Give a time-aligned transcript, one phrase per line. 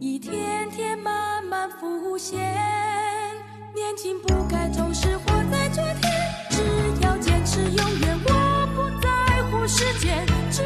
[0.00, 2.38] 一天天慢慢浮现。
[3.74, 6.12] 年轻不该总是活在昨天，
[6.50, 6.62] 只
[7.02, 10.62] 要坚持，永远我不在乎时间，只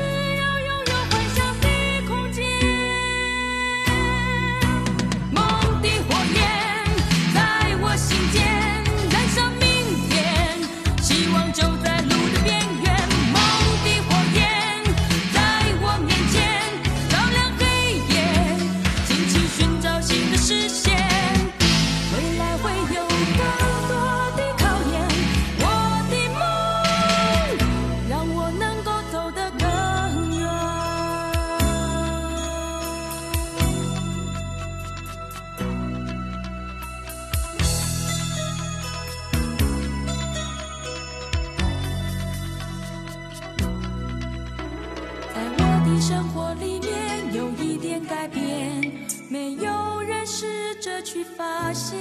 [50.93, 51.99] 着去发现。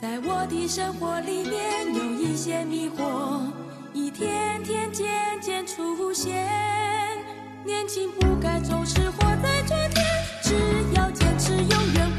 [0.00, 3.40] 在我的生活里面有一些迷惑，
[3.94, 5.06] 一天天渐
[5.40, 6.46] 渐出现。
[7.64, 10.04] 年轻不该总是活在昨天，
[10.42, 10.54] 只
[10.96, 12.18] 要坚持，永远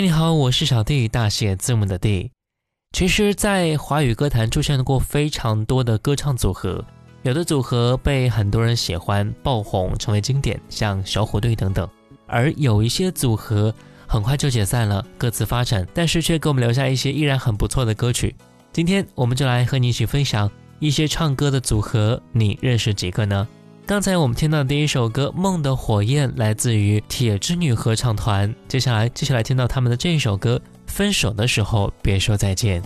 [0.00, 2.30] 你好，我是小弟，大写字母的弟。
[2.92, 6.84] 其实，在华语歌坛出现过非常多的歌唱组合，
[7.22, 11.84] 有的组合被很多人喜欢、爆红，成为经典，像小虎队等等；
[12.28, 13.74] 而有一些组合
[14.06, 18.36] 很快就解散了，各自发展，但是却给我们留下一些依然很不错的歌曲。
[18.72, 20.48] 今天我们就来和你一起分享
[20.78, 23.48] 一些唱歌的组合，你认识几个呢？
[23.88, 32.82] 刚才我们听到的第一首歌《梦的火焰》来自于铁之女合唱团，接下来接下来听到他们的这一首歌《分手的时候别说再见》。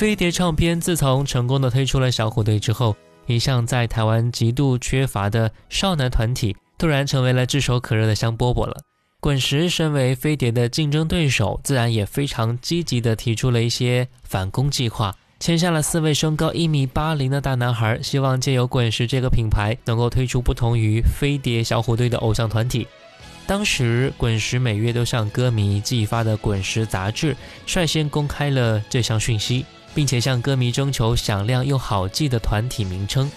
[0.00, 8.74] 飞碟唱片自从成功的推出了小虎队之后，一向在台湾极度缺乏的少男团体，突然成为了炙手可热的香饽饽了。
[9.20, 22.88] 滚石身为飞碟的竞争对手，自然也非常积极的提出了一些反攻计划，签下了四位身高一米八零的大男孩，希望借由滚石这个品牌，能够推出不同于飞碟小虎队的偶像团体。
[23.46, 33.30] 当时滚石每月都向歌迷寄发的《滚石》杂志率先公开了这项讯息，并且向歌迷征求响亮又好记的团体名称。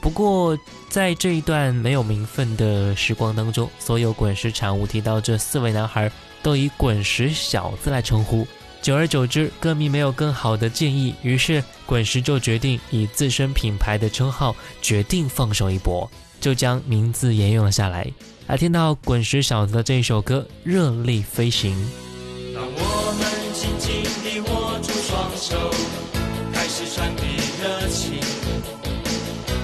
[0.00, 6.10] 不过，在这一段没有名分的时光当中，所有滚石产物提到这四位男孩，
[6.42, 8.46] 都以“滚石小子”来称呼。
[8.80, 18.10] 久而久之，歌迷没有更好的建议，于是滚石就决定以自身品牌的称号，决定放手一搏，就将名字沿用了下来。
[18.46, 21.76] 来听到滚石小子的这一首歌《热力飞行》。
[22.54, 25.99] 当我们紧紧地握住双手，
[26.72, 27.22] 始传递
[27.60, 28.20] 热情，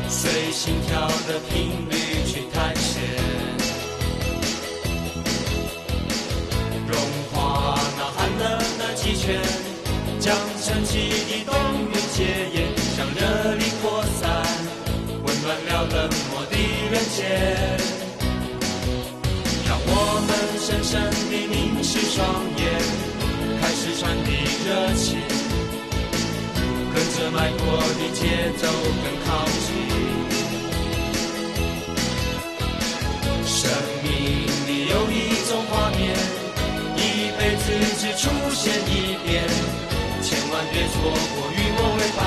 [0.08, 1.94] 随心跳的频率
[2.26, 3.00] 去探险，
[6.88, 6.98] 融
[7.32, 9.40] 化那寒冷的气圈，
[10.18, 11.54] 将沉寂的动
[11.90, 12.18] 员戒
[12.54, 12.56] 烟，
[12.98, 14.26] 让热力扩散，
[15.24, 16.54] 温暖了冷漠的
[16.90, 17.16] 人间。
[19.64, 19.90] 让我
[20.26, 20.92] 们深深
[21.30, 22.18] 地凝视双
[22.58, 22.62] 眼，
[23.60, 24.28] 开始传递
[24.66, 25.05] 热情，
[27.68, 28.22] 我的节
[28.56, 28.62] 奏
[29.02, 29.28] 更靠
[29.66, 29.68] 近。
[33.44, 33.58] 生
[34.02, 34.06] 命
[34.66, 35.14] 里有一
[35.48, 36.00] 种画面，
[36.96, 36.98] 一
[37.36, 37.66] 辈子
[37.98, 38.90] 只出现一
[39.26, 39.34] 遍，
[40.22, 40.94] 千万别错
[41.34, 42.18] 过与我为伴，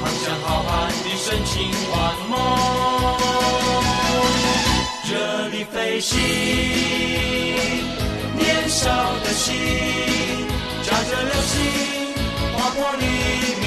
[0.00, 0.70] 航向浩瀚
[1.02, 1.52] 的深情
[1.90, 1.92] 幻
[2.30, 2.34] 梦。
[5.08, 5.10] 热
[5.48, 6.16] 力飞行，
[8.38, 8.84] 年少
[9.24, 9.44] 的心
[10.84, 11.54] 驾着流星，
[12.54, 13.02] 划破黎
[13.60, 13.65] 明，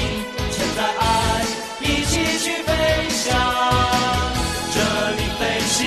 [0.76, 1.44] 在爱，
[1.80, 2.68] 一起去飞
[3.10, 3.26] 翔。
[4.72, 4.78] 这
[5.16, 5.78] 里飞行，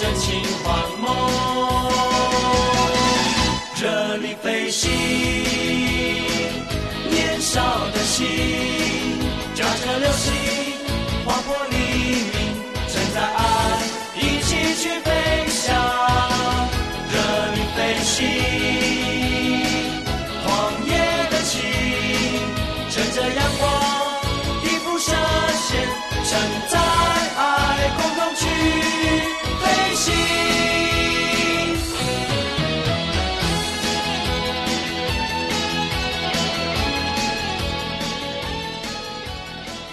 [0.00, 0.59] 深情。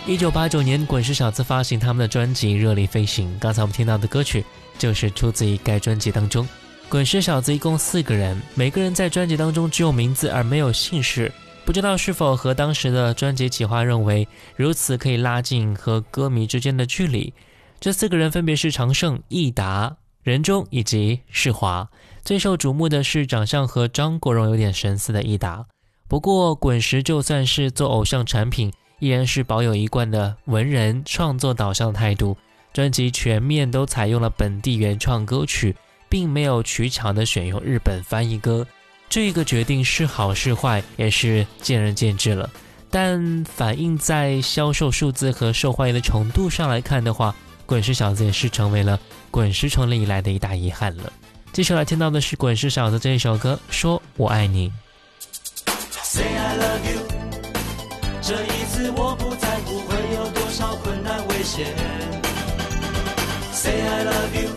[0.07, 3.29] 一九八九年，滚石小子发行他们的专辑《热力飞行》。
[3.39, 4.41] 刚才我们听到的歌曲
[4.77, 6.47] 就是出自于该专辑当中。
[6.87, 11.29] 滚石小子一共四个人，每个人在专辑当中只有名字而没有姓氏，
[11.65, 17.33] 不知道是否和当时的专辑企划认为如此可以拉近和歌迷之间的距离。
[17.81, 21.89] 这四个人分别是常胜、益达、任中以及世华。
[22.23, 25.65] 最受瞩目的是长相和张国荣有点神似的益达。
[26.07, 28.71] 不过，滚石就算是做偶像产品。
[28.99, 32.35] 依然是保有一贯的文人创作导向态度，
[32.73, 35.75] 专辑全面都采用了本地原创歌曲，
[36.09, 38.65] 并没有取巧的选用日本翻译歌。
[39.09, 42.49] 这个决定是好是坏，也是见仁见智了。
[42.89, 47.35] 但反映在销售数字和受欢迎的程度上来看的话，
[47.65, 48.99] 滚石小子也是成为了
[49.29, 51.11] 滚石成立以来的一大遗憾了。
[51.53, 54.71] 接下来听到的是滚石小子这一首歌，说我爱你。
[58.27, 61.65] 这一次我不在乎会有多少困难危险
[63.53, 64.49] say i love you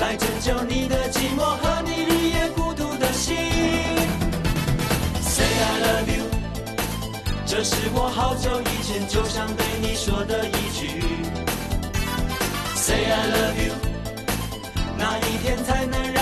[0.00, 3.36] 来拯救你的寂寞和你日夜孤独的心
[5.20, 6.24] say i love you
[7.46, 10.88] 这是我好久以前就想对你说的一句
[12.74, 13.74] say i love you
[14.98, 16.19] 那一天才能让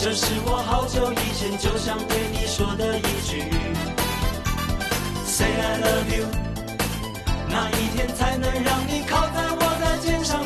[0.00, 3.42] 这是我好久以前就想对你说的一句。
[5.26, 6.26] Say i love you
[7.48, 10.40] 那一天才能让你靠在我的肩上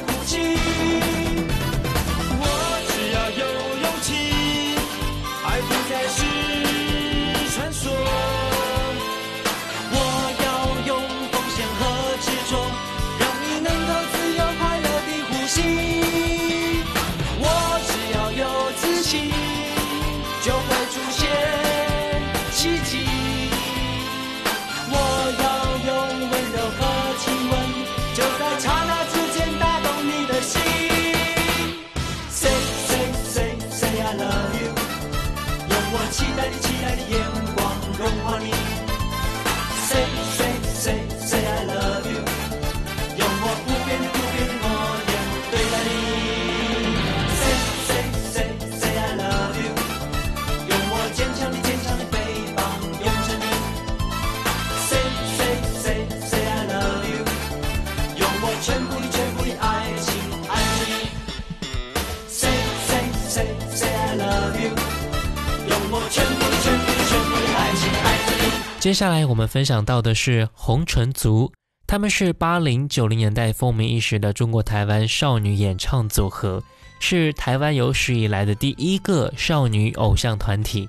[68.93, 71.51] 接下来我们分享到的是红唇族
[71.87, 76.63] 他们是八零九零年代风靡一时的中国台湾少女演唱组合
[77.01, 80.87] 是台湾有史以来的第一个少女偶像团体。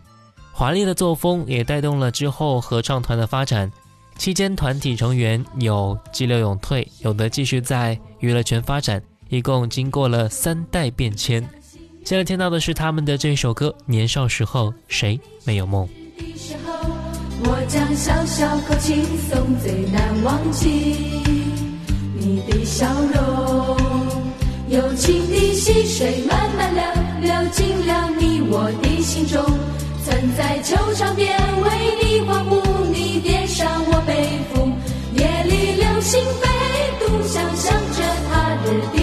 [0.51, 3.71] 华丽的作风也带动了之后合唱团的发展
[4.17, 11.41] 期间团体成员有激流勇退有的继续在娱乐圈发展一共经过了三代变迁。
[12.03, 15.17] 现在听到的是他们的这首歌年少时候谁？
[15.45, 15.87] 没有梦。
[17.45, 20.69] 我将小小口轻松最难忘记
[22.15, 23.77] 你的笑容
[24.69, 26.83] 友情的溪水慢慢流
[27.21, 29.43] 流进了你我的心中
[30.05, 31.69] 曾在球场边为
[32.01, 34.69] 你欢呼你跌伤我背负
[35.13, 36.47] 夜里流星飞
[36.99, 39.02] 独享想着他日的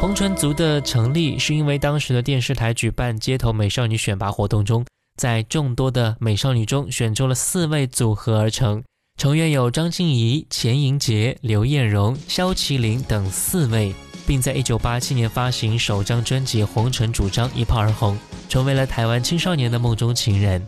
[0.00, 4.84] 红唇族的成立是因为当时的电视台举办街头美少女选拔活动中，
[5.16, 8.82] 在众多的美少女中选出了四位组合而成，
[9.18, 13.94] 成员有张婧仪、钱莹洁、刘艳荣、萧麒麟等四位，
[14.26, 20.64] 并在1987年发行首张专辑《红尘主张》一炮而红，成为了台湾青少年的梦中情人。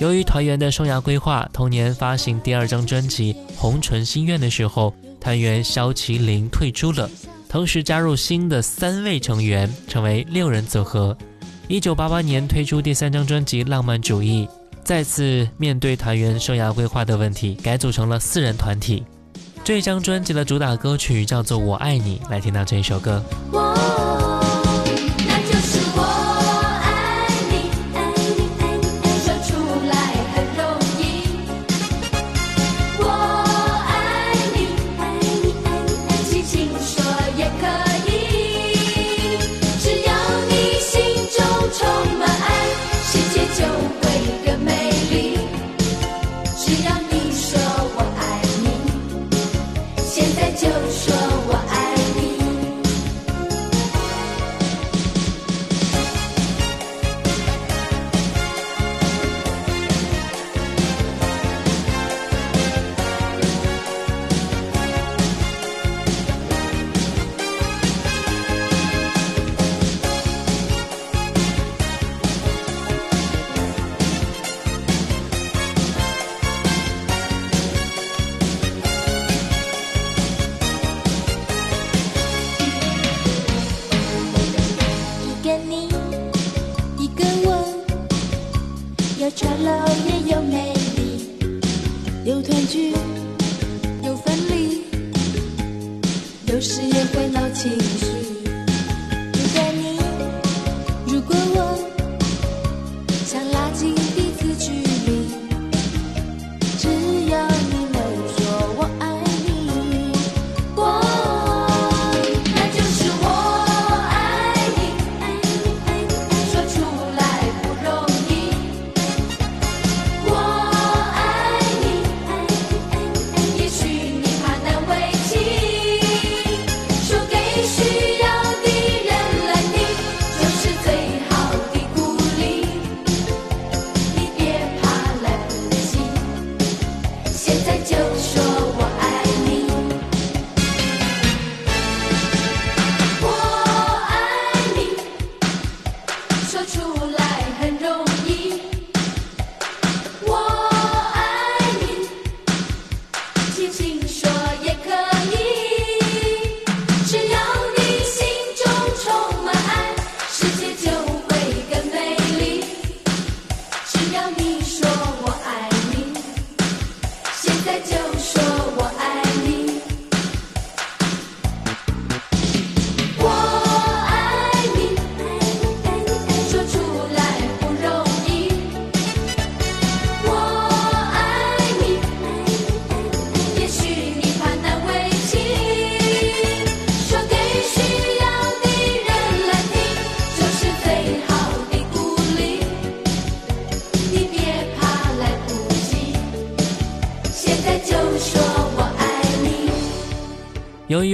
[0.00, 7.08] 由于团员的生涯规划，同年发行第二张专辑《红唇心愿》的时候，团员萧麒麟退出了。
[7.48, 11.16] 同时加入新的三位成员，成为六人组合。
[11.66, 14.46] 一九八八年推出第三张专辑《浪漫主义》，
[14.84, 19.02] 再次面对团员生涯规划的问题，改组成了四人团体。
[19.64, 23.24] 这张专辑的主打歌曲叫做《我爱你》，来听到这一首歌。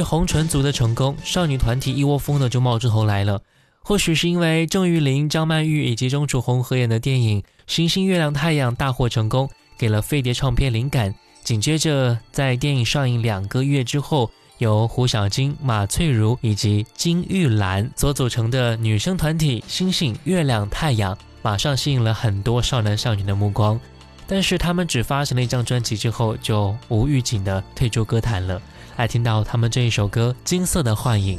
[0.00, 3.42] 于红唇族的成功，少女团体一窝蜂的就冒出头来了。
[3.82, 11.14] 或许是因为郑裕玲、张曼玉以及钟楚红合演的电影《星星月亮太阳》大获成功，给了飞碟唱片灵感。
[11.42, 23.78] 紧接着，在电影上映两个月之后，由胡小菁、马翠如以及金玉兰所组成的女生团体“星星月亮太阳”马上吸引了很多少男少女的目光。
[24.26, 28.62] 但是他们只发行了一张专辑之后，就无预警的退出歌坛了。
[28.96, 31.38] 来听到他们这一首歌《金色的幻影》。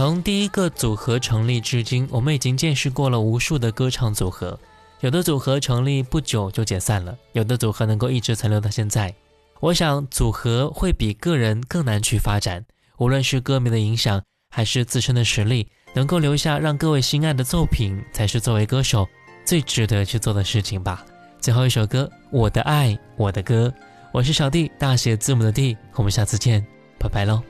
[0.00, 4.58] 从第一个组合成立至今，我们已经见识过了无数的歌唱组合。
[5.00, 9.14] 有的组合成立不久就解散了，有的组合能够一直存留到现在。
[9.60, 12.64] 我想，组合会比个人更难去发展。
[12.96, 19.06] 无论是歌迷的影响，还是自身的实力，能够留下让各位心爱的作品，才是作为歌手
[19.44, 21.04] 最值得去做的事情吧。
[21.42, 23.68] 最后一首歌，《我的爱我的歌》，
[24.12, 25.76] 我是小弟，大写字母的弟。
[25.96, 26.66] 我们下次见，
[26.98, 27.42] 拜拜喽。